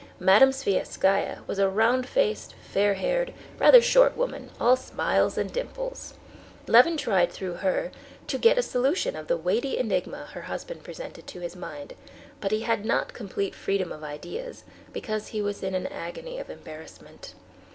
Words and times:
Madame 0.19 0.49
Sviazhskaya 0.49 1.45
was 1.45 1.59
a 1.59 1.69
round 1.69 2.09
faced, 2.09 2.55
fair 2.67 2.95
haired, 2.95 3.35
rather 3.59 3.79
short 3.83 4.17
woman, 4.17 4.49
all 4.59 4.75
smiles 4.75 5.37
and 5.37 5.53
dimples. 5.53 6.15
Levin 6.65 6.97
tried 6.97 7.31
through 7.31 7.53
her 7.53 7.91
to 8.25 8.39
get 8.39 8.57
a 8.57 8.63
solution 8.63 9.15
of 9.15 9.27
the 9.27 9.37
weighty 9.37 9.77
enigma 9.77 10.25
her 10.33 10.41
husband 10.41 10.83
presented 10.83 11.27
to 11.27 11.39
his 11.41 11.55
mind; 11.55 11.93
but 12.39 12.49
he 12.51 12.61
had 12.61 12.83
not 12.83 13.13
complete 13.13 13.53
freedom 13.53 13.91
of 13.91 14.03
ideas, 14.03 14.63
because 14.91 15.27
he 15.27 15.39
was 15.39 15.61
in 15.61 15.75
an 15.75 15.85
agony 15.85 16.39
of 16.39 16.49
embarrassment. 16.49 17.35